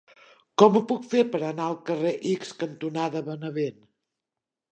[0.61, 3.79] Com ho puc fer per anar al carrer X cantonada Benavent?